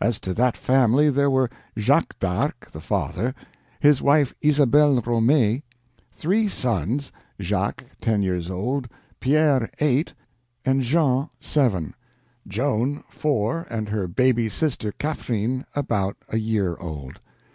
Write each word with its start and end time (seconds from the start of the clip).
As 0.00 0.18
to 0.20 0.32
that 0.32 0.56
family 0.56 1.10
there 1.10 1.28
were 1.30 1.50
Jacques 1.78 2.18
d'Arc 2.18 2.70
the 2.72 2.80
father, 2.80 3.34
his 3.80 4.00
wife 4.00 4.34
Isabel 4.40 4.94
Romee; 5.02 5.62
three 6.10 6.48
sons—Jacques, 6.48 7.84
ten 8.00 8.22
years 8.22 8.48
old, 8.50 8.88
Pierre, 9.20 9.68
eight, 9.78 10.14
and 10.64 10.80
Jean, 10.80 11.28
seven; 11.38 11.92
Joan, 12.46 13.04
four, 13.10 13.66
and 13.68 13.90
her 13.90 14.08
baby 14.08 14.48
sister 14.48 14.90
Catherine, 14.92 15.66
about 15.74 16.16
a 16.30 16.38
year 16.38 16.78
old. 16.78 17.20